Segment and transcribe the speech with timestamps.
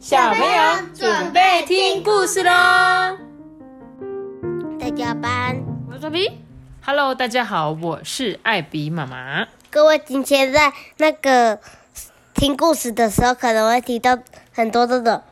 [0.00, 2.50] 小朋友准备听故事喽！
[4.80, 5.62] 大家班，
[5.92, 6.38] 我是比。
[6.82, 9.46] Hello，大家好，我是艾比妈妈。
[9.68, 11.60] 各位今天在那个
[12.32, 14.18] 听故事的时候，可能会听到
[14.52, 15.22] 很多这种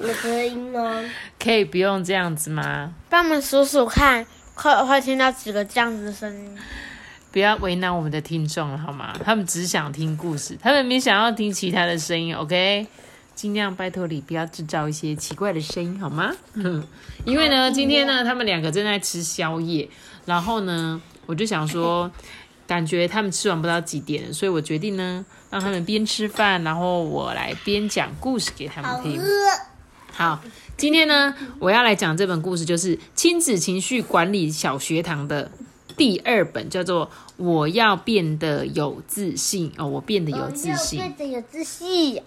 [0.00, 1.02] 有声音哦。
[1.42, 2.92] 可以不用这样子吗？
[3.08, 6.58] 帮我们数数看，会会听到几个这样子的声音。
[7.32, 9.14] 不要为难我们的听众了，好吗？
[9.24, 12.36] 他们只想听故事，他们没想要听其他的声音。
[12.36, 12.86] OK。
[13.34, 16.32] 尽量拜托你不要制造一些奇怪的声音，好吗？
[17.24, 19.88] 因为呢，今天呢，他们两个正在吃宵夜，
[20.26, 22.10] 然后呢，我就想说，
[22.66, 29.20] 感觉他们吃完不知道几点，所以我决定呢，让他们边吃饭，然后我来边讲故事给他们听。
[30.12, 30.40] 好，
[30.76, 35.50] 今天呢，我要来讲这本故事，就是亲子情绪管理小学堂的
[35.96, 37.06] 第二本，叫做
[37.38, 42.20] 《我要变得有自信》哦，我变得有自信，变得有自信。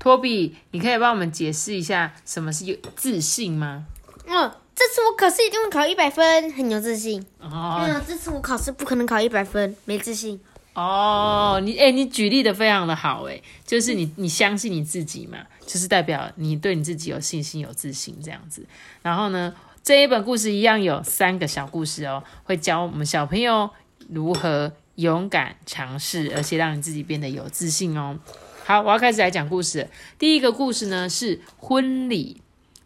[0.00, 3.84] 托比，你可以帮我们解释一下什么是有自信吗？
[4.26, 7.24] 嗯，这次我考试一定会考一百分，很有自信。
[7.38, 10.40] 哦，这次我考试不可能考一百分，没自信。
[10.72, 18.64] 哦，你哎，你举例的非常的好哎，就是你你相信你自己嘛，就是代表你对你自己有信心、有自信这样子。
[19.02, 23.68] 然后呢，这一本故事一样有三个小故事哦，会教我们小朋友
[24.08, 28.16] 如何勇敢尝试，而且让你自己变得有自信哦。
[28.64, 29.88] 好，我要开始来讲故事。
[30.18, 32.40] 第一个故事呢是婚礼。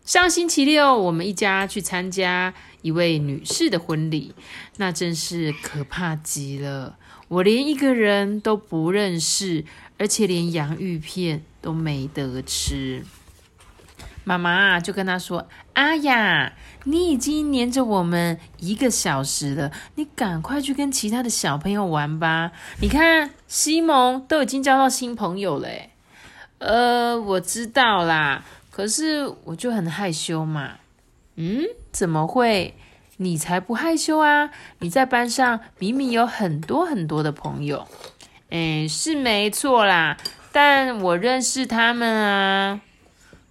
[0.05, 4.35] 上星期六，我们一家去参加一位女士的婚礼，
[4.77, 6.97] 那真是可怕极了。
[7.29, 9.65] 我连一个人都不认识，
[9.99, 13.05] 而且连洋芋片都没得吃。
[14.25, 22.53] 妈妈就跟他说：“阿雅，你已经黏着我们一个小时了，你赶快去跟其他的小朋友玩吧。
[22.81, 25.69] 你看，西蒙都已经交到新朋友了。”
[26.59, 30.75] 呃，我知道啦，可是我就很害羞嘛。
[31.37, 32.75] 嗯，怎么会？
[33.19, 34.51] 你才不害羞啊！
[34.81, 37.87] 你在班上明明有很多很多的朋友。
[38.51, 40.17] 哎，是没错啦，
[40.51, 42.81] 但我认识他们啊。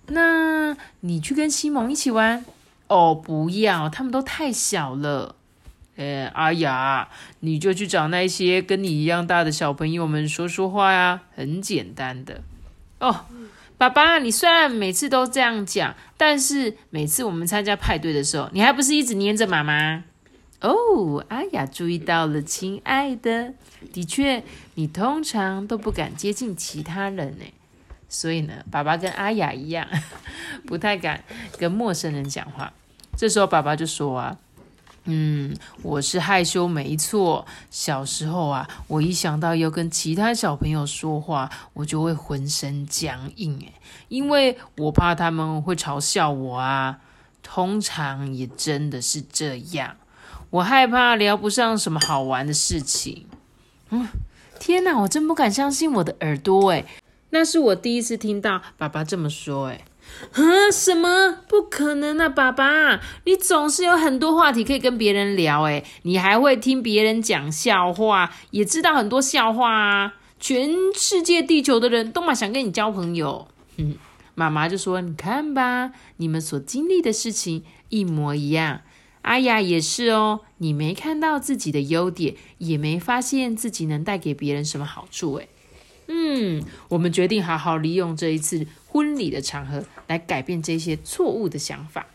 [0.08, 2.44] 那你去跟西蒙一起玩
[2.88, 3.16] 哦？
[3.16, 5.36] 不要，他们都太小了。
[5.96, 7.08] 呃，阿雅，
[7.42, 12.42] 你就去找那些跟你一样大的小朋友们说说话呀，很简单的。
[13.00, 13.26] 哦，
[13.78, 20.04] 爸爸，你虽然每次都这样讲，但是每次我们参加派对的时候，你还不是一直黏着妈妈？
[20.62, 23.54] 哦，阿雅注意到了，亲爱的，
[23.92, 27.46] 的确，你通常都不敢接近其他人呢。
[28.13, 29.88] 所以呢，爸爸跟阿雅一样，
[30.68, 31.24] 不太敢
[31.57, 32.72] 跟陌生人讲话。
[33.18, 34.38] 这时候，爸爸就说啊
[35.06, 37.46] ：“嗯，我是害羞没错。
[37.72, 43.73] 小时候啊，我一想到要跟其他小朋友说话，我就会浑身僵硬，诶，
[44.09, 47.00] 因为我怕他们会嘲笑我啊。
[47.41, 49.97] 通常也真的是这样，
[50.52, 53.25] 我害怕聊不上什么好玩的事情。
[53.90, 54.07] 嗯，
[54.59, 56.85] 天哪，我真不敢相信我的耳朵，诶。
[57.34, 59.86] 那是我第一次听到爸爸这么说，哎，
[60.34, 61.40] 啊，什么？
[61.48, 73.48] 不可能啊，爸爸，你总是有很多话题可以跟别人聊，哎，你还会听别人讲笑话，也知道很多笑话啊，全世界地球的人都嘛想跟你交朋友。
[73.78, 73.96] 嗯，
[74.36, 78.82] 妈妈就说，你看吧，你们所经历的事情一模一样，
[79.24, 85.48] 阿雅也是哦，你没看到自己的优点，也没发现自己能带给别人什么好处，哎。
[86.08, 92.06] 嗯，我们决定好好利用这一次婚礼的场合来改变这些错误的想法。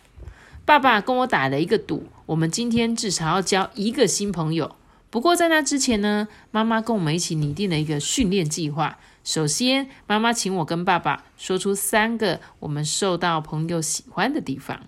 [0.65, 4.77] 爸爸跟我打了一个赌，我们今天至少要交一个新朋友。
[5.11, 8.99] 不过在那之前呢，妈妈跟我们一起拟定了一个训练计划。
[9.25, 14.83] 首先，妈妈请我跟爸爸说出三个我们受到朋友喜欢的地方。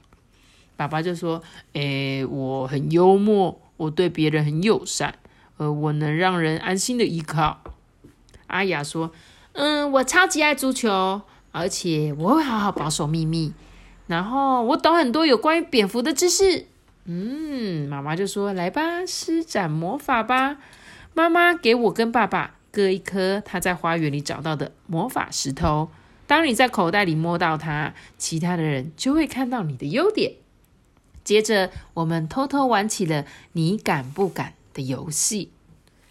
[0.76, 5.14] 爸爸就说：“诶，我很幽默，我对别人很友善，
[5.56, 7.62] 呃，我能让人安心的依靠。”
[8.50, 9.10] 阿雅说
[9.52, 13.52] ：“嗯，我超级爱足球，而且我会好好保守秘密。
[14.06, 16.66] 然后我懂很多有关于蝙蝠的知识。
[17.04, 20.58] 嗯，妈妈就说：来吧，施展魔法吧。
[21.14, 25.90] 妈妈给我跟爸爸各一颗他在花园里找到的魔法石头。
[26.26, 30.34] 当你在口袋里摸到它，其他的人就会看到你的优点。
[31.24, 35.50] 接着，我们偷偷玩起了你敢不敢的游戏。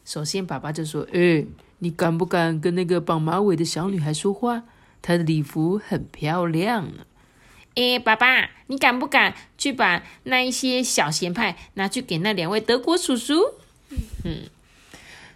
[0.03, 1.47] 首先，爸爸就说：嗯。”
[1.79, 4.63] 你敢不敢跟那个绑马尾的小女孩说话？
[5.01, 7.05] 她的礼服很漂亮呢。
[7.75, 13.35] 诶，爸爸，你敢不敢去把那一些小咸派拿去给那两位德国叔叔？
[14.25, 14.49] 嗯，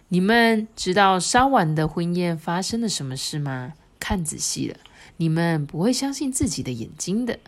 [0.08, 3.72] 你们知道稍晚的婚宴发生了什么事吗？
[3.98, 4.76] 看仔细了，
[5.16, 7.38] 你们不会相信自己的眼睛的。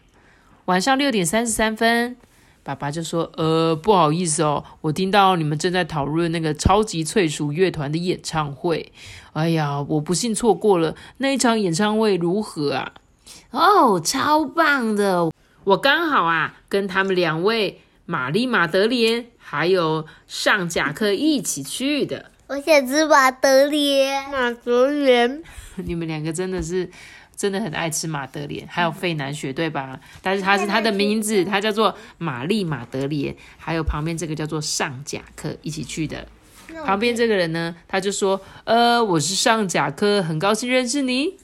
[0.65, 2.17] 晚上六点三十三分，
[2.67, 8.93] 爸爸就说：“呃，不好意思哦，我听到你们正在讨论那个超级脆鼠乐团的演唱会。
[9.35, 12.93] 哎呀，我不幸错过了那一场演唱会，如何啊？
[13.53, 15.31] 哦，超棒的！
[15.63, 22.33] 我刚好啊，跟他们两位玛丽马德莲还有上贾克一起去的。
[22.49, 25.41] 我想吃马德莲，马德莲，
[25.87, 26.91] 你们两个真的是。”
[27.37, 30.01] 真的很爱吃马德莲，还有费南雪，对吧？
[30.23, 33.37] 但是它是它的名字，它叫做玛丽马德莲。
[33.59, 36.27] 还有旁边这个叫做上甲克一起去的。
[36.85, 41.37] 旁边这个人呢，他就说：“呃，我是上甲科，很高兴认识你。”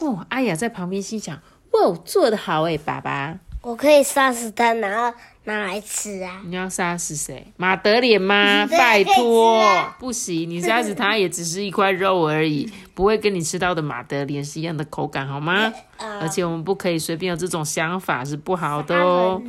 [0.00, 1.40] 哦，阿雅在旁边心想
[1.72, 6.40] ：“哇，做得好哎，爸爸。”我可以杀死他，然后拿来吃啊！
[6.46, 7.52] 你要杀死谁？
[7.56, 8.64] 马德莲吗？
[8.70, 9.60] 拜托，
[9.98, 10.48] 不行！
[10.48, 15.72] 你杀死它也只是一块肉而已， 不会跟你吃到的马德莲是一样的口感，好吗？
[15.98, 19.42] 而且我们不可以随便有这种想法，是不好的哦。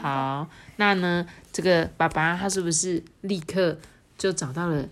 [0.00, 1.26] 好，那呢？
[1.50, 3.76] 这个爸爸他是不是立刻
[4.16, 4.84] 就找到了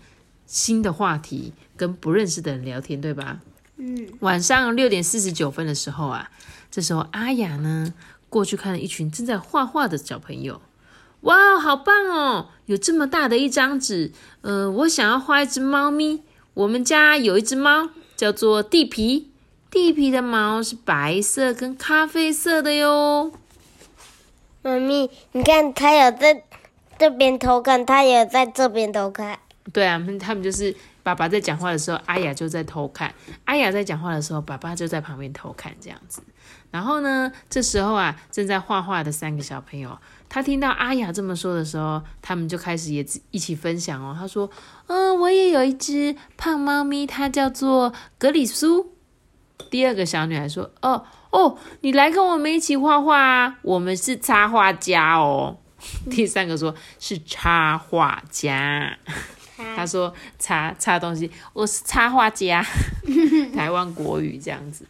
[0.45, 3.39] 新的话题，跟不认识的人聊天，对吧？
[3.77, 4.09] 嗯。
[4.19, 6.29] 晚上六点四十九分的时候啊，
[6.69, 7.93] 这时候阿雅呢？
[8.33, 10.59] 过去看了一群正在画画的小朋友，
[11.21, 12.47] 哇，好棒哦！
[12.65, 16.23] 有这么大的一张纸，呃，我想要画一只猫咪。
[16.55, 19.29] 我们家有一只猫，叫做地皮。
[19.69, 23.31] 地皮的毛是白色跟咖啡色的哟。
[24.63, 26.43] 妈咪，你看，它有在
[26.97, 29.37] 这边偷看，它也在这边偷看。
[29.71, 33.11] 对啊，他们就是爸爸在讲话的时候，阿雅就在偷看；
[33.45, 36.23] 阿雅在讲话的时候，爸爸就在旁边偷看，这样子。
[36.71, 39.95] 然后呢，这时候啊，正在画画的三个小朋友，
[40.27, 44.15] 他听到阿雅这么说的时候，他们就开始也一起分享哦。
[44.17, 44.49] 他说
[44.87, 48.93] ：“嗯，我也有一只胖猫咪，它叫做格里苏。”
[49.69, 55.57] 第二个小女孩说：“哦哦，你来跟我们一起画画啊，我们是插画家哦。”
[56.09, 58.97] 第三个说是插画家，
[59.57, 62.65] 他说插插东西，我是插画家，
[63.55, 64.85] 台湾国语这样子。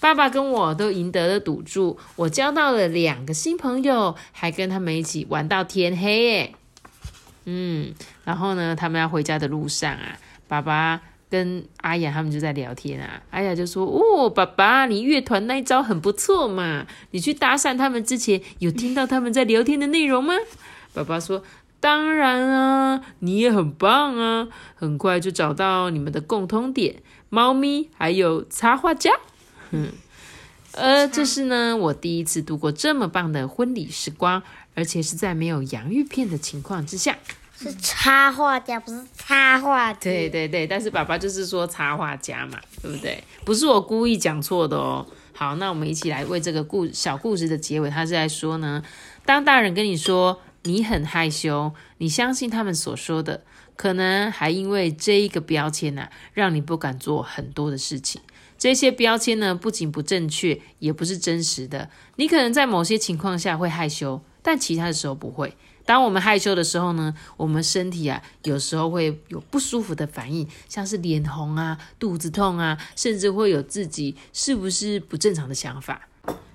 [0.00, 6.54] 爸爸跟我都赢得了赌注，我交到了两个新朋友，还跟他们一起玩到天黑耶。
[7.46, 7.92] 嗯，
[8.24, 13.20] 然后呢，他们要回家的路上啊，爸爸跟阿雅他们就在聊天啊。
[13.30, 20.34] 阿雅就说：“哦，爸爸，你乐团那一招很不错嘛，你去搭讪他们之前，有听到他们在聊天的内容吗？”
[20.94, 21.42] 爸爸说
[21.80, 29.10] ：“当然啊，你也很棒啊，很快就找到你们的共通点，猫咪还有插画家。”
[29.70, 29.92] 嗯，
[30.72, 34.42] 呃，这是呢，我第一次度过这么棒的婚礼时光，
[34.74, 37.16] 而且是在没有洋芋片的情况之下。
[37.60, 39.92] 是插画家，不是插画。
[39.92, 43.22] 对对对，但是爸爸就是说插画家嘛，对不对？
[43.44, 45.04] 不是我故意讲错的哦。
[45.34, 48.80] 好，那我们一起来为这个故小故事的结尾，他是在说呢，
[49.24, 53.42] 当大人跟你说你很害羞，你相信他们所说的，
[53.74, 58.20] 可能还因为这一个标签呢，让你不敢做很多的事情。
[58.58, 61.88] 这些标签呢，不仅不正确，也不是真实的。
[62.16, 65.56] 你可能在某些情况下会害羞，但其他的时候不会。
[65.86, 76.06] 当我们害羞的时候呢，我们身体啊，有时候会有不舒服的反应，像是脸红啊、肚子痛啊，甚至会有自己是不是不正常的想法。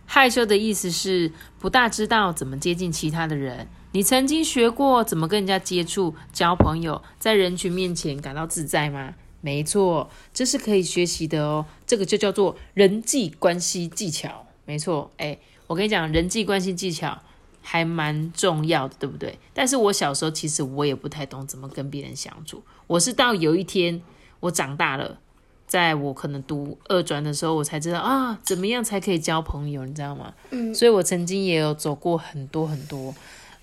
[0.05, 3.67] 害羞的意思是不大知道怎么接近其他的人。
[3.95, 9.13] 你曾经学过怎么跟人家接触、交朋友，在人群面前感到自在吗？
[9.39, 11.63] 没错，这是可以学习的哦。
[11.85, 14.47] 这个就叫做人际关系技巧。
[14.65, 17.21] 没错，哎，我跟你讲，人际关系技巧
[17.61, 19.37] 还蛮重要的，对不对？
[19.53, 22.63] 但是我小时候其实我也不太懂怎么跟别人相处。
[22.87, 24.01] 我是到有一天
[24.39, 25.19] 我长大了，
[25.67, 30.33] 在我可能读二专的时候，我才知道啊，怎么样才可以交朋友，你知道吗？
[30.49, 30.73] 嗯。
[30.73, 33.13] 所以我曾经也有走过很多很多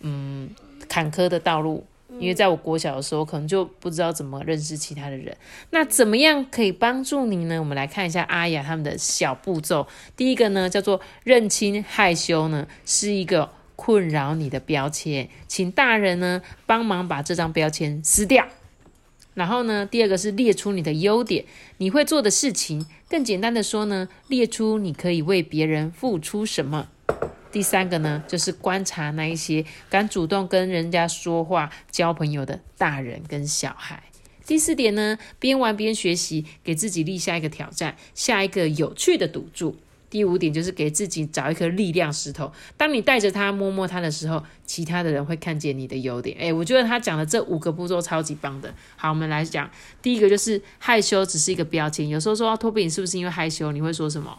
[0.00, 0.50] 嗯
[0.88, 1.86] 坎坷的道路。
[2.18, 5.34] 因为在我国小的时候，可能就不知道怎么认识其他的人。
[5.70, 7.58] 那怎么样可以帮助你呢？
[7.60, 9.86] 我们来看一下阿雅他们的小步骤。
[10.16, 18.44] 第一个呢，叫做认清害羞呢是一个困扰你的标签，请大人呢帮忙把这张标签撕掉。
[19.34, 21.44] 然后呢，第二个是列出你的优点，
[21.78, 22.84] 你会做的事情。
[23.08, 26.88] 更简单的说呢，列出你可以为别人付出什么。
[27.52, 34.02] 第三个呢，就是观察那一些敢主动跟人家说话、交朋友的大人跟小孩。
[34.46, 39.76] 第四点呢，边玩边学习，给自己立下一个挑战，下一个有趣的赌注。
[40.08, 46.36] 第五点就是给自己找一颗力量石头，当你带着它摸摸它的时候，其他的人会看见你的优点。
[46.36, 48.74] 诶，我觉得他讲的这五个步骤超级棒的。
[48.96, 49.70] 好，我们来讲
[50.02, 52.08] 第一个，就是害羞只是一个标签。
[52.08, 53.70] 有时候说托比，你是不是因为害羞？
[53.70, 54.36] 你会说什么？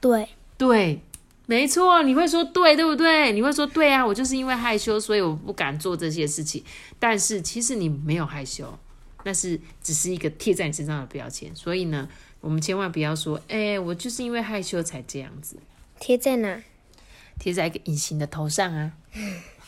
[0.00, 1.02] 对对，
[1.46, 3.32] 没错，你会说对，对不对？
[3.32, 6.62] 你会说对啊，我就是因为害羞，所以我不敢做这些事情。
[6.98, 8.76] 但是其实你没有害羞，
[9.22, 11.54] 那是只是一个贴在你身上的标签。
[11.54, 12.08] 所以呢，
[12.40, 15.56] 我们千万不要说，哎，我就是因为害羞才这样子。
[16.00, 16.60] 贴在哪？
[17.38, 18.92] 贴在一个隐形的头上啊。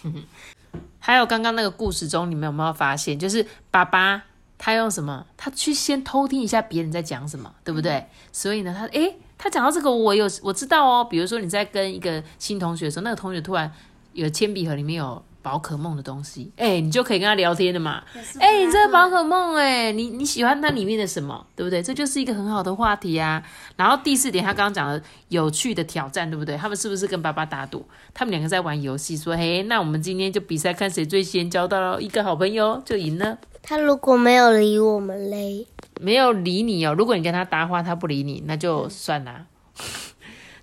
[0.98, 4.24] 还有刚刚那个故事中，你们有没有发现，就是爸爸
[4.58, 5.26] 他用什么？
[5.36, 8.06] 他去先偷听一下别人在讲什么，对不对？
[8.32, 11.06] 所以呢，他诶，他讲到这个，我有我知道哦。
[11.08, 13.72] 比如说你在跟一个新同学的时候，那个同学突然
[14.12, 15.22] 有铅笔盒里面有。
[15.40, 18.02] 宝可梦的东西，哎，你就可以跟他聊天的嘛。
[18.38, 21.82] 哎，你这个宝可梦，哎，你你喜欢它里面的什么，对不对？
[21.82, 23.42] 这就是一个很好的话题啊。
[23.76, 26.56] 然后第四点，他刚刚讲的有趣的挑战，对不对？
[26.56, 27.86] 他们是不是跟爸爸打赌？
[28.12, 33.38] 他们两个在玩游戏，说，嘿，那我们今天就比赛，看谁最先交到一个好朋友就赢了。
[33.62, 35.66] 他如果没有理我们嘞，
[36.00, 36.94] 没有理你哦。
[36.94, 39.46] 如果你跟他搭话，他不理你，那就算了。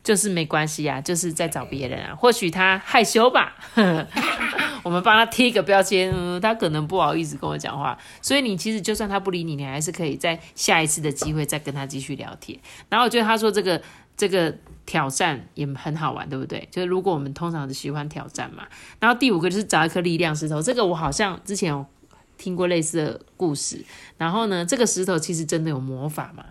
[0.05, 2.15] 就是没关系啊，就是在找别人啊。
[2.15, 3.55] 或许他害羞吧，
[4.83, 7.97] 我们帮他贴一个标签，他可能不好意思跟我讲话。
[8.21, 12.57] 所以你其实就算他不理你，你还是可以在下一次的机会再跟他继续聊天。
[12.87, 13.81] 然后我觉得他说这个
[14.15, 16.67] 这个挑战也很好玩，对不对？
[16.69, 18.67] 就是如果我们通常是喜欢挑战嘛。
[18.99, 21.83] 然后第五个就是找一颗力量石头，这个我好像之前有
[22.37, 23.83] 听过类似的故事。
[24.19, 26.45] 然后呢，这个石头其实真的有魔法吗？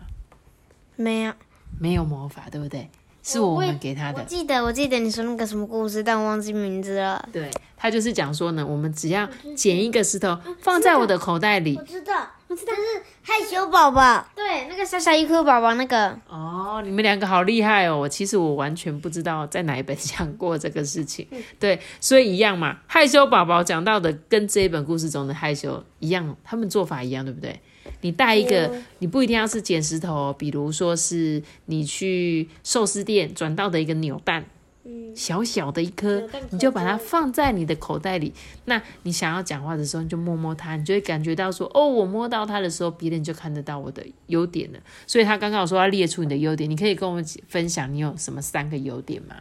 [0.97, 1.33] 没有，
[1.79, 2.91] 没有魔法，对不对？
[3.25, 4.21] 是我们给他的。
[4.21, 7.29] 我记得，我记得你说那个什么故事，但我忘记名字了。
[7.33, 11.77] 对他就是讲说呢，我们只要捡一个石头放在我的口袋里。
[11.77, 14.27] 我知道，我知道，是害羞宝宝。
[14.35, 16.17] 对，那个小小一颗宝宝那个。
[16.29, 17.99] 哦，你们两个好厉害哦！
[17.99, 21.27] 我其实我完全不知道在哪一本讲过这个事情。
[21.59, 27.61] 对，所以一样嘛，害羞宝宝讲到的跟这一本故事中的害羞一样，他们做法一样，对不对？
[28.05, 34.45] 你带一个，你不一定要是捡石头，比如说是你去寿司店转到的一个扭蛋，
[34.85, 38.35] 嗯小小的一颗，你就把它放在你的口袋里。
[38.67, 44.79] 那你想要讲话的时候，你就摸摸它，你就会感觉到说，哦，我摸到它的时候，别人就看得到我的优点了。
[45.07, 49.37] 所以他刚刚说要列出你的优点，你可以跟我们分享你有什么三个优点吗？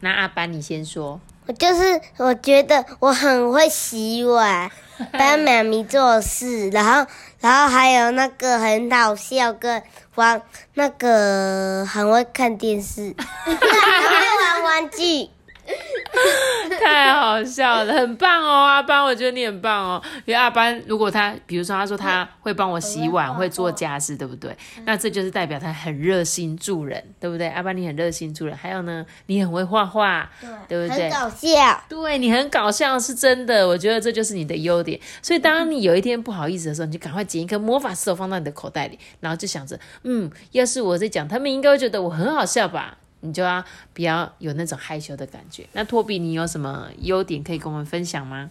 [0.00, 1.20] 那阿班你先说。
[1.46, 4.70] 我就是，我觉得我很会洗碗，
[5.12, 7.06] 帮妈咪做事，然后，
[7.40, 9.82] 然后还有那个很好笑，跟
[10.14, 10.40] 玩
[10.74, 15.28] 那个很会看电视， 很会玩玩具。
[16.80, 20.02] 太好笑了，很棒哦，阿班，我觉得你很棒哦。
[20.24, 24.56] 因为阿班，如果他，比如说他说他会帮我洗碗，会做家事，对不对？
[24.84, 27.48] 那这就是代表他很热心助人，对不对？
[27.48, 28.56] 阿班，你很热心助人。
[28.56, 30.30] 还有呢，你很会画画，
[30.68, 31.10] 对不对？
[31.10, 31.84] 很搞笑。
[31.88, 33.66] 对你很搞笑，是真的。
[33.66, 35.00] 我觉得这就是你的优点。
[35.22, 42.98] 所以当你有一天不好意思的时候，你就赶快捡一颗魔法石头放到你的口袋里，然后就想着，嗯，要是我在讲，他们应该会觉得我很好笑吧。
[43.24, 45.66] 你就要比较有那种害羞的感觉。
[45.72, 48.50] 那托比，你有什么优点可以跟我们分享吗？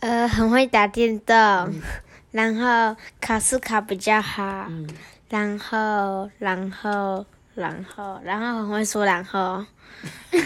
[0.00, 1.34] 呃，很会打电动，
[2.30, 4.68] 然后考试考比较好，
[5.28, 9.64] 然后，然后，然后，然后很会说然后，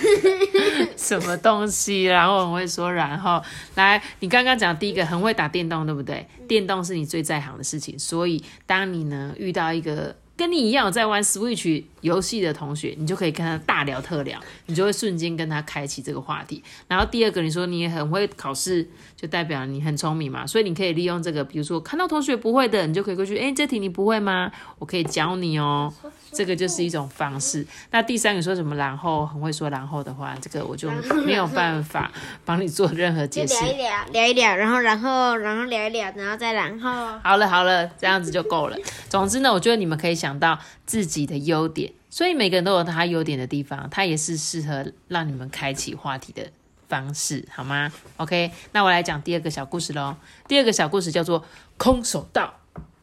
[0.96, 2.04] 什么东西？
[2.04, 3.42] 然后很会说然后。
[3.75, 6.26] 来，你刚刚讲第一个很会打电动，对不对？
[6.46, 10.14] 电动是你最在行的事情，所以当你呢遇到一个。
[10.38, 16.62] 跟你一样在玩 Switch 游戏的同学，你就可以跟他大聊特聊，你就会瞬间跟他开启这个话题。
[16.87, 24.52] 然后第二个，你说你很会考试，就代表你很聪明嘛，所以你可以利用这个，比如说看到同学不会的，你就可以过去，哎，这题你不会吗？
[24.78, 25.92] 我可以教你哦。
[26.30, 27.66] 这个就是一种方式。
[27.90, 28.76] 那第三个说什么？
[28.76, 30.90] 然后很会说然后的话，这个我就
[31.25, 32.12] 没有办法
[32.45, 33.54] 帮你做任何解释。
[33.54, 37.18] 聊一聊，聊一聊，然后然后然后聊一聊，然后再然后。
[37.25, 38.76] 好了好了，这样子就够了。
[39.09, 46.50] 总之呢，我觉得你们可以想到自己的优点，所以每个人都有他优点的地方，他也是适合让你们开启话题的
[46.88, 50.16] 方式，好吗？OK，那我来讲第二个小故事喽。
[50.49, 51.44] 第二个小故事叫做
[51.76, 52.54] 空手道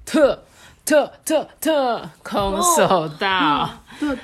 [0.03, 0.43] 特。
[0.85, 3.67] 特特特空手道，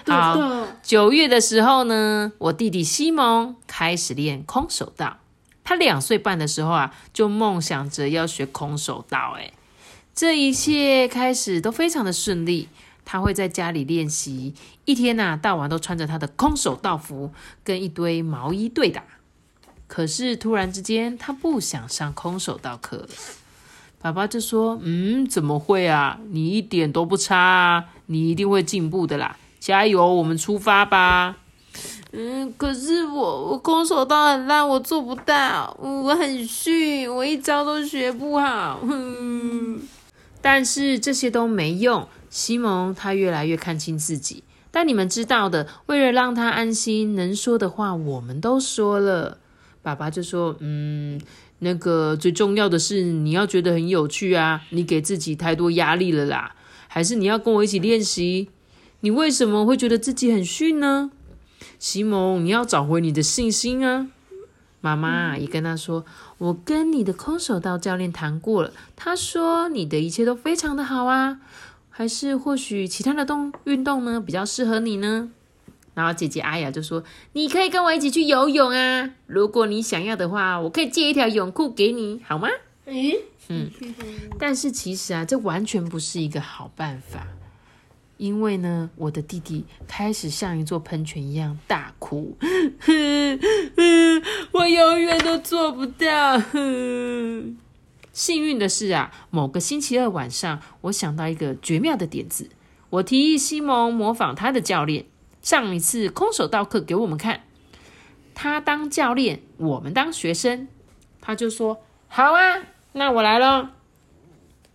[0.06, 0.68] 好。
[0.84, 5.18] 九月的时候呢，我弟弟西蒙开始练空手道。
[5.64, 9.36] 他两岁半的时候啊，就梦想着要学空手道。
[9.40, 9.52] 哎，
[10.14, 12.70] 这一切开始都非常的顺利。
[13.12, 14.54] 他会在家里练习，
[14.86, 19.04] 一天呐到晚都穿着他的空手道服，跟一堆毛衣对打。
[19.86, 23.10] 可是突然之间，他不想上空手道课了。
[24.02, 26.22] 爸爸就说：“嗯，怎么会啊？
[26.30, 29.36] 你一点都不差啊，你一定会进步的啦！
[29.60, 31.36] 加油，我们出发吧。”
[32.14, 38.80] 嗯，可是我我空手道很烂，我做不到，我很逊，我一招都学不好。
[38.80, 39.82] 哼，
[40.42, 42.08] 但是这些都没用。
[42.32, 49.38] 西蒙他越来越看清自己，但你们知道的，为了让他安心，能说的话我们都说了。
[49.84, 51.20] 爸爸就说：“嗯，
[51.60, 56.56] 那个最重要的是你要觉得很有趣啊，你给自己太多压力了啦，
[56.88, 58.50] 还是你要跟我一起练习？
[59.02, 61.12] 你为什么会觉得自己很逊呢？
[61.80, 64.08] 西蒙，你要找回你的信心啊！”
[64.82, 66.06] 妈妈也跟他说
[66.38, 71.40] ：“我跟你的空手道教练谈过了，他说你的一切都非常的好啊，
[71.92, 75.30] 还是或许其他的动运动呢比较适合你呢？”
[75.94, 82.48] 然后姐姐阿雅就说：“你可以跟我一起去游泳啊，如果你想要的话，我可以借一条泳裤给你，好吗？”
[82.88, 83.14] 嗯
[83.50, 83.70] 嗯，
[84.40, 87.28] 但是其实啊，这完全不是一个好办法。
[88.18, 92.38] 因为呢，我的弟弟开始像一座喷泉一样大哭，
[94.54, 96.42] 我永远都做不到。
[98.14, 102.50] 幸运的是啊，某个星期二晚上，我想到一个绝妙的点子，
[102.90, 105.06] 我提议西蒙模仿他的教练
[105.42, 107.44] 上一次空手道课给我们看，
[108.36, 110.68] 他当教练，我们当学生。
[111.22, 112.64] 他就说：“好啊，
[112.94, 113.70] 那我来喽。”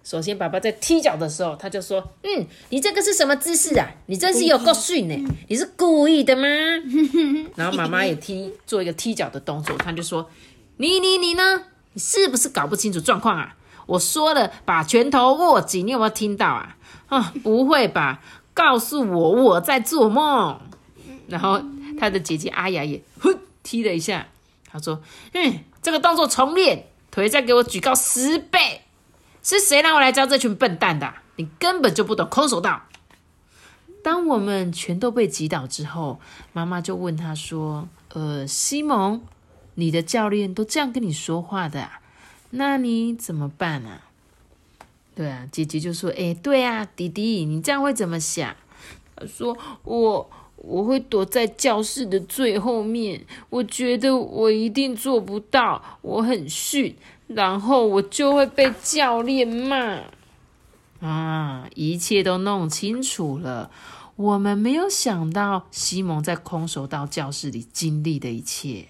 [0.04, 3.90] 首先，爸爸在踢脚的时候，他就说：“嗯，你这个是什么姿势啊？
[4.06, 5.34] 你真是有够逊呢！
[5.48, 6.46] 你是故意的吗？”
[7.56, 10.30] 然后妈妈也踢，做一个踢脚的动作，他就说
[10.78, 11.64] ：“你你你呢？
[11.96, 13.56] 你是不是搞不清楚状况啊？
[13.86, 16.76] 我说了，把拳头握紧，你有没有听到啊？
[17.08, 18.20] 啊，不会吧？
[18.52, 20.60] 告诉我，我在做梦。”
[21.26, 21.58] 然后
[21.98, 24.26] 他的姐姐阿雅也哼踢了一下，
[24.70, 25.00] 他说
[25.32, 28.82] ：“嗯，这个动作重练，腿再给我举高十倍。”
[29.42, 31.14] 是谁让我来教这群笨蛋的？
[31.36, 32.82] 你根本就不懂空手道。
[34.04, 36.20] 当我们全都被击倒之后，
[36.52, 39.22] 妈妈就问他说：“呃，西蒙，
[39.76, 41.88] 你的教练都这样跟你说话的，
[42.50, 44.02] 那你怎么办啊？”
[45.14, 48.54] 对啊，姐姐就说：“哎，对啊，弟弟，你这样会怎么想？”
[49.16, 56.96] 他说：“我我会躲在教室的最后面，我觉得我一定做不到，我很逊。”
[57.28, 60.00] 然后我就会被教练骂
[61.00, 61.68] 啊！
[61.74, 63.68] 一切都弄清楚了。
[64.14, 68.86] 我们没有想到西蒙在空手道教室里经历的一切。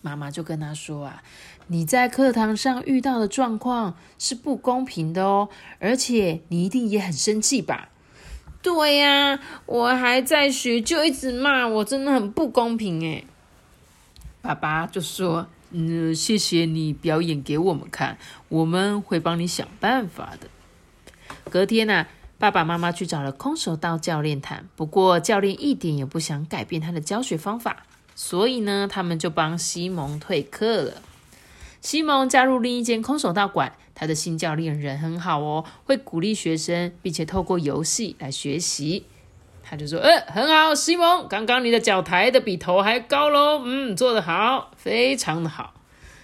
[0.00, 1.22] 妈妈就跟他说啊
[1.68, 7.88] ：“你在课堂上遇到的状况是不公平的哦，而且你一定也很生气吧？”
[8.62, 13.24] 对呀，我还在学，就一直骂我，真的很不公平诶
[14.42, 15.46] 爸爸就说。
[15.70, 18.16] 嗯，谢谢你表演给我们看，
[18.48, 20.48] 我们会帮你想办法的。
[21.50, 22.06] 隔天呢，
[22.38, 27.84] 爸爸妈妈去找了空手道教练谈，不过教练一点也不想改变他的教学方法，
[28.20, 30.94] 所以呢，他们就帮西蒙退课了。
[31.80, 39.04] 西蒙加入另一间空手道馆，他的新教练人很好哦，会鼓励学生，并且透过游戏来学习。
[39.62, 45.74] 他就说：“呃，很好，西蒙，刚刚你的脚抬的比头还高喽，嗯，做得好，非常的好。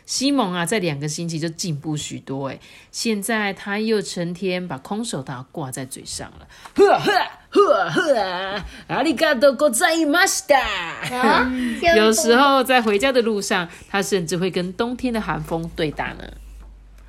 [0.06, 2.60] 西蒙啊，在两个星期就进步许多，诶，
[2.92, 7.12] 现在他又成天把空手道挂在嘴上了，呵呵
[7.52, 11.96] 呵呵，阿里嘎多ございました。
[11.96, 16.24] 有时候在回家的路上，他甚至会跟冬天的寒风对打呢。”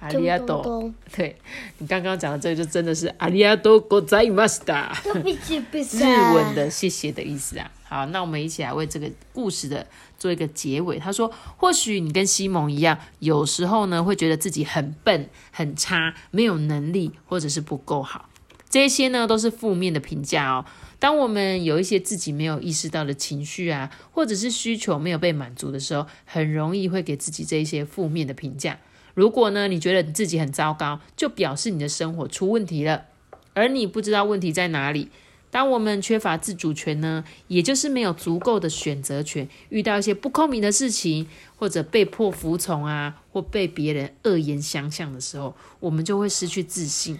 [0.05, 1.35] 阿里亚多，对
[1.79, 7.71] 你刚刚讲的这个就真的是阿里亚多国在马斯达，日文的谢谢的意思啊。
[7.83, 9.87] 好，那我们一起来为这个故事的
[10.19, 10.99] 做一个结尾。
[10.99, 18.29] 他说，或许你跟西蒙一样，有时候呢会觉得自己很笨、很差、没有能力，或者是不够好，
[18.69, 20.65] 这些呢都是负面的评价哦。
[20.99, 28.77] 当我们有一些自己没有意识到的情绪啊，或者是需求没有被满足的时候，很容易会给自己这一些负面的评价。
[29.15, 33.05] 如果呢，你觉得你自己很糟糕，就表示你的生活出问题了，
[33.53, 35.09] 而你不知道问题在哪里。
[35.49, 47.17] 当我们缺乏自主权呢，也就是没有足够的选择权，遇到一些不公平的事情，或者被迫服从啊，或被别人恶言相向的时候，我们就会失去自信。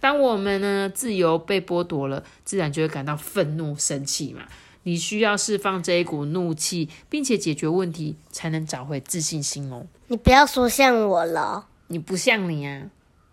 [0.00, 4.42] 当我们呢自由被剥夺了，自然就会感到愤怒、生气嘛。
[4.82, 9.86] 你需要释放这一股怒气，并且解决问题，才能找回自信心哦。
[10.08, 12.82] 你不要说像我了，你不像你啊，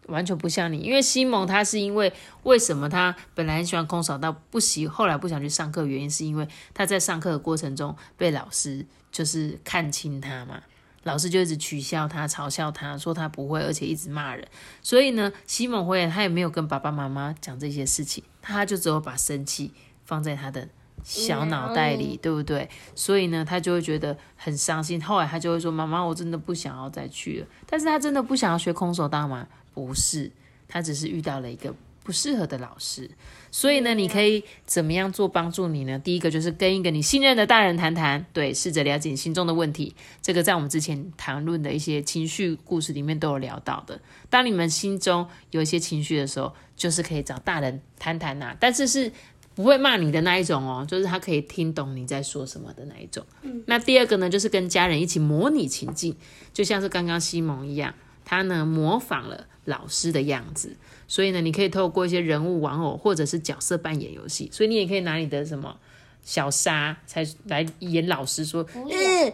[0.08, 0.80] 完全不像你。
[0.80, 2.12] 因为西蒙他是因为
[2.44, 10.62] 为什么他本来很喜欢空手道，不喜后来不想去上课，原因是因为他在上课的过程中被老师就是看轻他嘛，
[11.04, 14.48] 老师就一直取笑他、嘲笑他，说他不会，而且一直骂人。
[14.82, 19.72] 所以呢，西蒙回来他也没有跟爸爸妈妈讲这些事情，他就只有把生气
[20.06, 20.70] 放在他的。
[21.04, 22.70] 小脑袋里，对不对？
[22.96, 25.02] 所以呢，他就会觉得很伤心。
[25.04, 29.48] 后来他就会说：“妈妈，我真的不想要再去了。”但是他真的不想要学空手道吗？
[29.74, 30.32] 不是，
[30.68, 33.10] 他只是遇到了一个不适合的老师。
[33.52, 36.00] 所以呢，你可以怎么样做帮助你呢？
[36.00, 39.96] 第一个就是跟一个你信任的大人谈谈，对，试着了解你心中的问题。
[40.22, 44.00] 这个在我们之前谈论的一些情绪故事里面都有聊到的。
[44.30, 49.12] 当你们心中有一些情绪的时候，就是可以找大人谈谈呐，但是是
[49.56, 53.26] 不会骂你的那一种哦，就是他可以听懂你在说什么的那一种。
[53.68, 56.16] 那第二个呢，就是跟家人一起模拟情境，
[56.54, 57.94] 就像是刚刚西蒙一样，
[58.26, 60.76] 他呢模仿了老师的样子。
[61.08, 65.78] 所以呢，你可以透过一些人物玩偶或者是角色扮演游戏，所以你也可以拿你的什么
[66.24, 69.34] 小沙才来演老师说，嗯，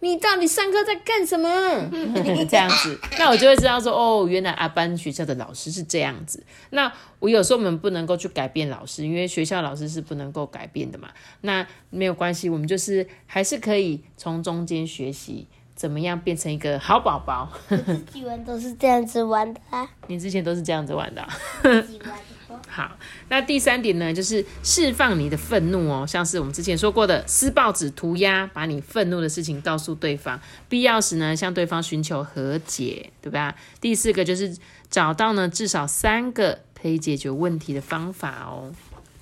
[0.00, 1.48] 你到底上课在干什么？
[2.48, 6.44] 这样子，那我就会知道说，哦，原来阿班学校的老师是这样子。
[6.70, 11.08] 那我有时候我们不能够去改变老师，因为学校老师是不能够改变的嘛。
[11.40, 15.46] 那没有关系，我们就是还是可以从中间学习。
[15.74, 17.52] 怎么样变成一个好宝宝？
[17.68, 19.60] 自己玩都是这样子玩的。
[20.06, 21.22] 你之前都是这样子玩的。
[22.68, 22.96] 好，
[23.28, 33.54] 那第三点呢，就是释放你的愤怒哦，像是我们之前说过的，撕报纸、涂鸦，把你愤怒的事情告诉对方，必要时呢，向对方寻求和解，对吧？
[33.80, 34.56] 第四个就是
[34.90, 38.72] 找到呢至少三个可以解决问题的方法哦，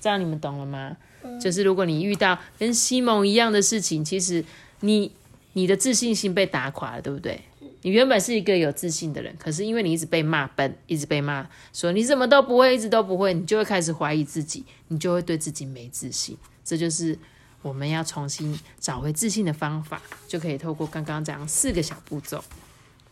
[0.01, 0.97] 这样你们懂了吗？
[1.41, 4.43] 就是如果你遇到跟西蒙一样的事情，其实
[4.81, 5.11] 你。
[5.57, 7.39] 你的自信心被打垮了，对不对？
[7.85, 16.35] 你原本是一个有自信的人，可是因为你一直被骂笨，一直被骂说你怎么都不会，一直都不会，你就会开始怀疑自己，你就会对自己没自信。
[16.63, 17.15] 这就是
[17.61, 22.43] 我们要重新找回自信的方法，就可以透过刚刚这样四个小步骤。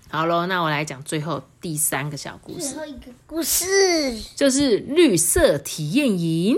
[0.09, 2.69] 好喽，那我来讲最后第三个小故事。
[2.69, 6.57] 最后一个故事就是绿色体验营。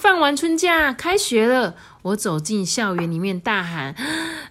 [0.00, 3.94] 放完春假，开学了，我走进校园里面，大喊：“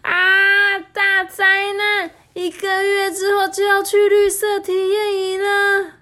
[0.03, 2.11] 啊，大灾难！
[2.33, 5.93] 一个月之后就要去绿色体验营了。”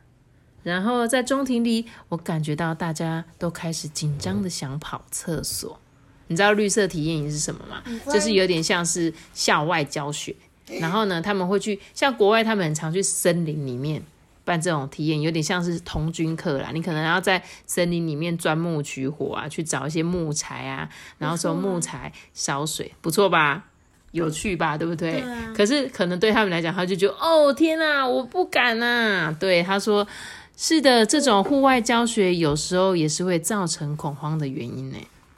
[0.64, 5.80] 然后在中庭里，我感觉到大家都开始紧张的想跑厕所。
[6.28, 7.82] 你知道绿色体验营是什么吗？
[8.12, 10.36] 就是有点像是校外教学。
[10.80, 14.04] 然后呢，他们会去像国外，他们很常去森林里面。
[14.46, 20.90] 办这种体验有点像是童军课啦，你可能要在森林里面钻木取火啊，去找一些木材啊，
[21.20, 23.66] 然后从木材烧水，不错吧？
[24.12, 24.78] 有趣吧？
[24.78, 25.24] 对不对？
[25.56, 29.36] 可是可能对他们来讲，他就觉得哦天哪，我不敢呐。
[29.40, 30.08] 对，他说
[30.58, 34.98] 是的，这种户外教学有时候也是会造成恐慌的原因呢。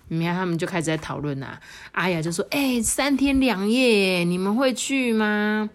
[0.09, 1.57] 你看他们就开始在讨论呐，
[1.93, 5.69] 阿雅就说：“哎，三天两夜，你们会去吗？”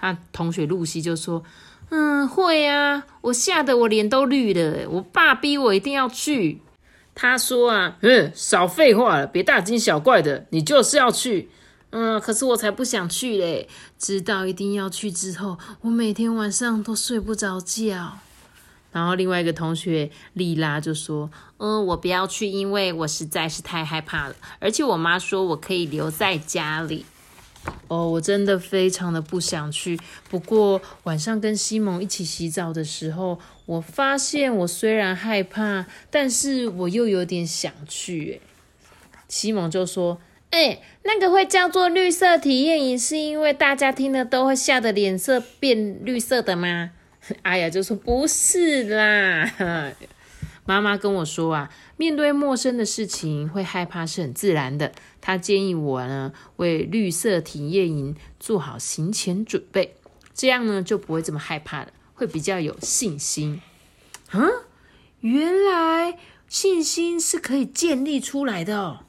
[0.00, 1.42] 他同学露西就说。
[1.94, 4.88] 嗯，会啊，我吓得我脸都绿了。
[4.88, 6.62] 我爸逼我一定要去。
[7.14, 11.50] 他说啊，嗯，少废话了，别大惊小怪的，你就是要去。
[11.92, 13.68] 嗯，可是我才不想去嘞。
[13.98, 18.18] 知道一定要去之后，我每天晚上都睡不着觉。
[18.90, 27.04] 然后另外一个同学丽拉就说，嗯，我不要去，因为我实在是太害怕了，而且我妈说我可以留在家里。
[27.88, 29.98] 哦，我真的非常的不想去。
[30.28, 38.40] 不过晚上跟西蒙一起洗澡的时候，我发现我虽然害怕，但是我又有点想去。
[39.28, 40.18] 西蒙就说
[40.52, 46.92] ：“哎，那个会叫做绿色体验营，是因为大家听了都会吓得脸色变绿色的吗？”
[47.42, 49.50] 阿雅就说：“不是啦。
[50.66, 54.92] ”妈妈跟我说啊，面对陌生的事情会害怕是很自然的。
[55.20, 59.96] 她建议我呢，为绿色体验营做好行前准备，
[60.34, 63.62] 这样呢就不会这么害怕了，会比较有信心。
[64.30, 64.46] 啊，
[65.20, 69.06] 原来信心是可以建立出来的哦。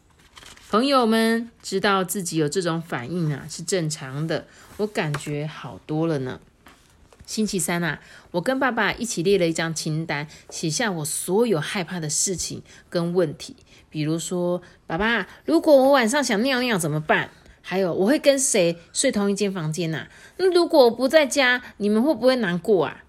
[0.74, 4.48] 朋友们知道自己有这种反应啊，是正常的。
[4.78, 6.40] 我感觉好多了呢。
[7.28, 13.56] 星期三啊，我跟爸爸一起列了一张清单，写下我所有害怕的事情跟问题。
[13.92, 17.30] 比如说，爸爸，如果我晚上想尿尿怎么办？
[17.62, 20.08] 还有，我会跟谁睡同一间房间呐？
[20.38, 23.04] 那如果我不在家，你们会不会难过啊？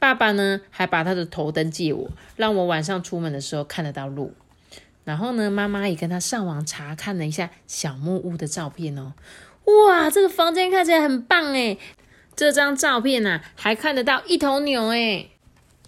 [0.00, 4.34] 爸爸呢，还把他的头灯借我，让我晚上出门的时候看得到路。
[5.08, 9.14] 然后呢，妈妈也跟他上网查看了一下小木屋的照片哦。
[9.64, 11.78] 哇，这个房间看起来很棒诶
[12.36, 15.30] 这张照片呢，还看得到一头牛诶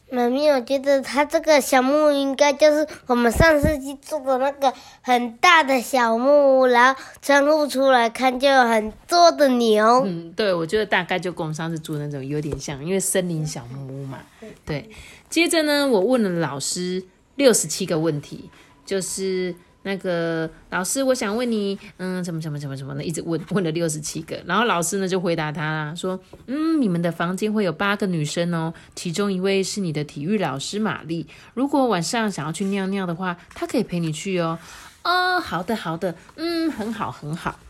[0.09, 10.03] 妈咪，我觉得它这个小木屋应该就是我们上次去住的那个很大的小木屋，然后窗户出来看就有很多的牛。
[10.07, 14.21] 嗯，对，我觉得大概就跟我们上次住的那种有点像，因为森林小木屋嘛。
[14.65, 14.89] 对，
[15.29, 17.05] 接着呢，我问了老师
[17.37, 18.51] 六十七个问题，
[18.91, 31.25] 就是那个老师，我想问你，嗯，怎么怎么怎么怎么的，一直问问了六十七个，然后老师呢就回答他啦，说，嗯，你们的房间会有八个女生哦，其中一位是你的体育老师玛丽，
[31.55, 34.59] 如果晚上想要去尿尿的话，她可以陪你去哦。
[35.05, 37.61] 哦，好的好的，嗯，很好很好。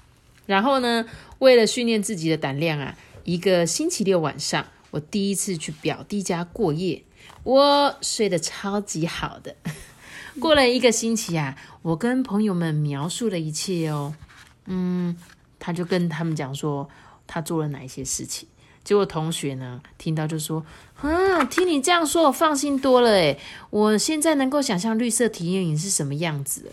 [0.47, 1.05] 然后呢，
[1.41, 7.03] 为了训练自己的胆量啊，一个星期六晚上，我第一次去表弟家过夜，
[7.43, 9.55] 我睡得超级好的。
[10.39, 14.15] 过了一个星期啊，我跟朋友们描述了一切哦，
[14.67, 15.17] 嗯，
[15.59, 16.89] 他就跟他们讲说
[17.27, 18.49] 他做了哪一些事情。
[18.83, 20.65] 结果同学呢听到就说
[21.03, 23.39] ：“啊，听你这样说，我放心多了诶，
[23.69, 26.73] 我现在能够想象绿色体验营是什么样子。”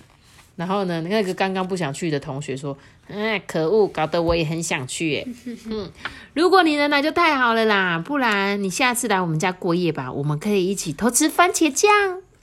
[0.56, 2.76] 然后呢，那个刚刚不想去的同学说
[3.10, 5.28] ：“哎，可恶，搞得我也很想去。”哎，
[5.70, 5.92] 嗯，
[6.34, 11.92] 如果你能来就太好了啦，不然你下次来我们家过夜吧，我们可以一起偷吃番茄酱。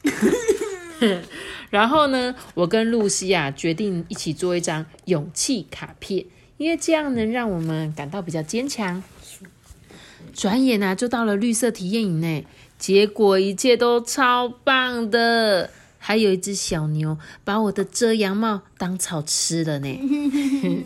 [1.70, 6.24] 然后呢，我跟露西啊决定一起做一张勇气卡片，
[6.56, 9.02] 因为这样能让我们感到比较坚强。
[10.32, 12.44] 转眼啊，就到了绿色体验营呢，
[12.78, 19.98] 结果一切都超棒的，还有一只小牛把我的遮阳帽当草吃了呢。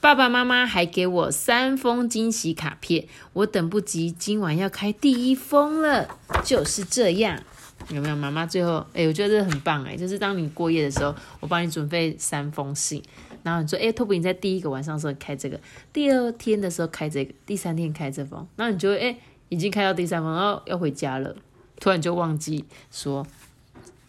[0.00, 7.42] 爸爸妈妈还给我三封惊喜卡片，我等不及今晚要开第一封了，就是这样。
[7.90, 8.84] 有没有妈妈最后？
[8.94, 13.02] 哎，我觉得这很棒哎，就是当你过夜的时候，我帮你准备三封信，
[13.42, 15.60] 然后你说，哎，托比你在第一个晚上的时候开这个，
[15.92, 19.16] 第二天的时候开这个，第三天开这封，那你就会，哎，
[19.50, 21.36] 已经开到第三封，然后要回家了，
[21.78, 23.26] 突然就忘记说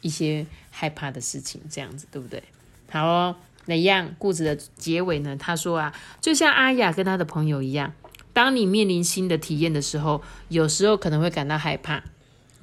[0.01, 2.41] 一些害怕的事情，这样子对不对？
[2.89, 3.35] 好哦，
[3.65, 5.35] 那一样故事的结尾呢？
[5.37, 7.93] 他说啊，就像阿雅跟他的朋友一样，
[8.31, 12.03] 当你面临新的体验的时候，有时候可能会感到害怕。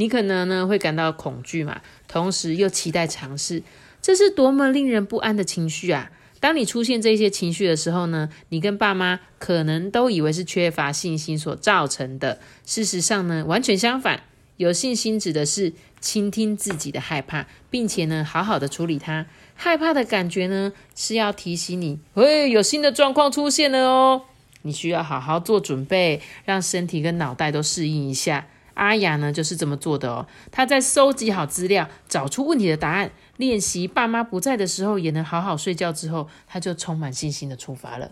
[0.02, 3.62] 你可能呢会感到恐惧嘛，同时又期待尝试，
[4.00, 6.10] 这是多么令人不安的情绪啊！
[6.40, 12.40] 当你出现这些情绪的时候呢，你跟爸妈可能都以为是缺乏信心所造成的。
[12.66, 14.24] 事实上呢，完全相反。
[14.56, 19.26] 有信心指的是倾听自己的害怕，并且呢好好的处理它。
[19.54, 24.22] 害怕的感觉呢是要提醒你，喂，有新的状况出现了哦，
[24.62, 28.48] 你需要好好做准备，让身体跟脑袋都适应一下。
[28.74, 30.26] 阿雅呢，就是这么做的哦。
[30.50, 38.10] 她在收集好资料，找出问题的答案，练习爸妈不在的时候也能好好睡觉之后，她就充满信心的出发了，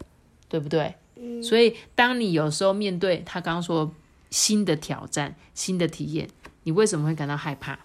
[0.48, 0.94] 对不对？
[1.42, 3.92] 所以，当你有时候面对他刚刚说
[4.30, 6.28] 新的挑战、新的体验，
[6.62, 7.78] 你为什么会感到害怕？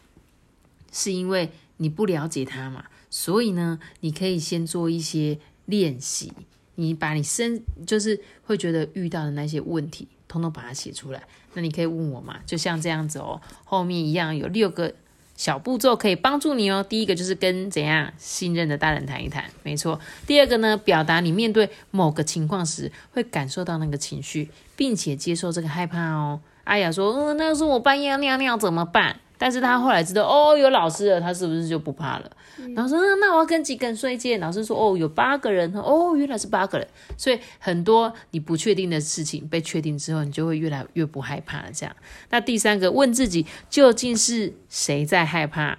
[0.92, 2.86] 是因为你不了解他嘛？
[3.10, 6.32] 所以呢，你可以先做一些练习，
[6.76, 10.08] 你把你身就是会觉得遇到的那些问题。
[10.28, 11.24] 通通把它写出来，
[11.56, 12.36] 那你可以问我嘛？
[12.46, 14.94] 就像这样子哦，后面一样有六个
[15.36, 16.86] 小步骤可以帮助你哦。
[16.88, 20.00] 第一个就是跟怎样信任的大人谈一谈，没错。
[20.28, 26.40] 第二个呢，表达你面对某个情况时会感受到那个情绪，并且接受这个害怕哦。
[26.66, 32.32] 阿雅说：“嗯，那要是我半夜尿尿怎么办？”但是他后来知道哦，有老师了，他是不是就不怕了？
[32.74, 34.38] 然后说，那我要跟几个人睡觉？
[34.38, 36.88] 老师说，哦，有八个人，哦，原来是八个人。
[37.18, 41.72] 所以很多你不确定的事情被确定之后，你就会越来越不害怕了。
[41.74, 41.96] 这样，
[42.30, 45.78] 那第三个，问自己究竟是谁在害怕？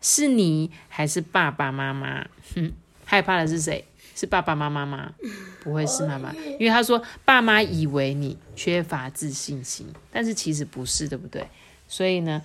[0.00, 2.26] 是你还是爸爸妈妈？
[2.54, 2.72] 哼，
[3.04, 3.84] 害怕的是谁？
[4.14, 5.12] 是爸爸妈妈吗？
[5.62, 11.46] 不会是妈妈，因为他说爸妈以为你缺乏自信心，但是其实不是，对不对？
[11.86, 12.42] 所以呢？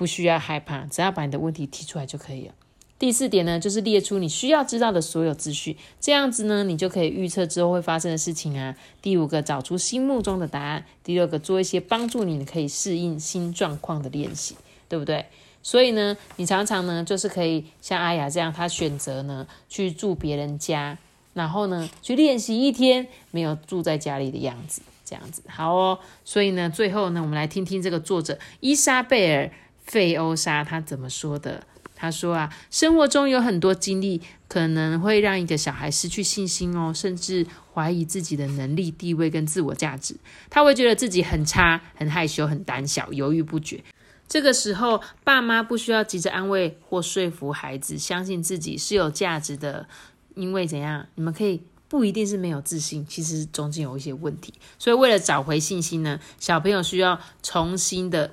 [0.00, 2.54] 不需要害怕，只要把你的问题提出来就可以了。
[2.98, 8.74] 第四点呢，就是列出你需要知道的所有资讯，这样子呢，你就可以预测之后会发生的事情啊。
[9.02, 10.86] 第五个，找出心目中的答案。
[11.04, 14.56] 第六个，做一些帮助你可以适应新状况的练习，
[14.88, 15.26] 对不对？
[15.62, 20.96] 所以呢，你常常呢，就是可以像阿雅这样，她选择呢去住别人家，
[21.34, 25.98] 然后呢去练习一天没有住在家里的样子，这样子好哦。
[26.24, 29.50] 所以呢，最后呢，我们来听听这个作者伊莎贝尔。
[29.90, 31.64] 费欧莎他怎么说的？
[31.96, 40.14] 他说啊，生活中有很多经历可能会让一个小孩失去信心哦，甚至怀疑自己的能力、地位跟自我价值。
[40.48, 43.82] 他会觉得自己很差、很害羞、很胆小、犹豫不决。
[44.28, 49.88] 这个时候，爸妈不需要急着安慰或说服孩子相信自己是有价值的，
[50.36, 51.06] 因为怎样？
[51.16, 54.54] 你们可以不一定是没有自信，其实中间有一些问题。
[54.78, 58.32] 所以为了找回信心呢，小朋友需要重新的。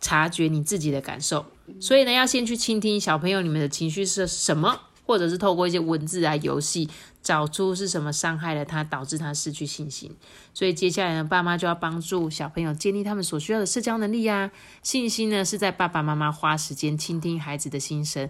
[0.00, 1.44] 察觉你自己的感受，
[1.80, 6.88] 所以呢，要先去倾听小朋友你们的情绪是什么，或者是透过一些文字啊游戏，
[7.22, 10.16] 找出是什么伤害了他，导致他失去信心。
[10.54, 14.50] 所以接下来呢，爸妈就要帮助小朋友建立他们所需要的社交能力呀。
[14.82, 18.28] 信心呢，是在爸爸妈妈花时间倾听孩子的心声。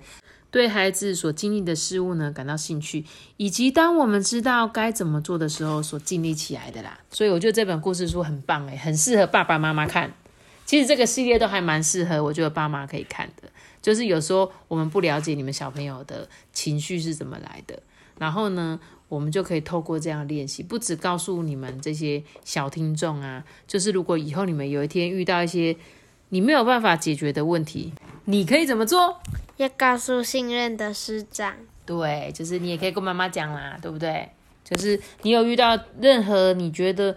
[0.50, 3.04] 对孩子所经历的事物呢感到兴趣，
[3.36, 6.98] 以及当我们知道该怎么做的时候所建立起来的啦。
[7.12, 10.12] 所以我觉得这本故事书很棒诶，很适合爸爸妈妈看。
[10.70, 13.48] 其实这个系列都还蛮适合，我觉得爸妈可以看的。
[13.82, 17.82] 就是有时候我们不了解你们小朋友的情绪是怎么来的，
[18.18, 18.78] 然后呢，
[19.08, 25.74] 我们就可以透过这样练习，不只告诉你们这些小听众啊，就是如果以后你们有一天遇到一些
[26.28, 27.92] 你没有办法解决的问题，
[28.26, 29.20] 你可以怎么做？
[29.56, 31.52] 要告诉信任的师长。
[31.84, 34.28] 对，就是你也可以跟妈妈讲啦，对不对？
[34.62, 37.16] 就是你有遇到任何你觉得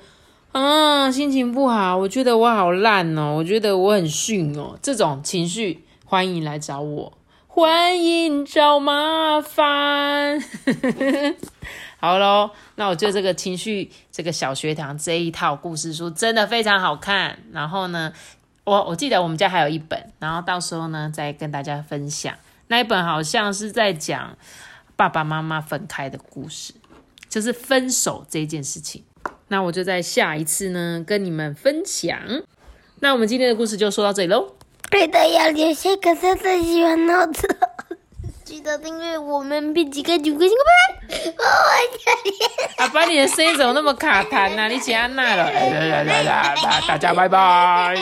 [0.54, 10.40] 啊心情不好，我觉得我好烂哦，我觉得我很逊哦，这种情绪欢迎来找我，欢迎找麻烦。
[11.98, 17.40] 好喽，那我觉得这个情绪这个小学堂这一套故事书真的非常好看。
[17.52, 18.14] 然后呢？
[18.66, 22.34] 我我记得我们家还有一本，然后到时候呢再跟大家分享
[22.68, 24.38] 那一本，好像是在讲
[24.96, 26.74] 爸爸妈妈分开的故事，
[27.28, 29.04] 就是分手这件事情。
[29.54, 32.18] 那我就在下一次呢跟你们分享。
[33.02, 34.56] 那我们今天的故事就说到这里喽。
[34.90, 37.48] 记得要留下个赞最，喜欢脑子。
[38.44, 40.72] 记得订阅我们，并几个九个星拜
[41.08, 41.34] 拜。
[42.80, 44.68] 我阿爸，你的声音怎么那么卡痰呢？
[44.68, 45.52] 你请安娜了。
[46.88, 47.96] 大家拜拜。